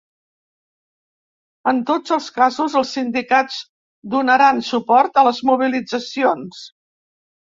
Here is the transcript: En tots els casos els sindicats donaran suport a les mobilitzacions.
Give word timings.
En 1.71 1.81
tots 1.89 2.13
els 2.15 2.29
casos 2.37 2.77
els 2.79 2.93
sindicats 2.97 3.59
donaran 4.15 4.61
suport 4.69 5.19
a 5.23 5.27
les 5.29 5.43
mobilitzacions. 5.53 6.65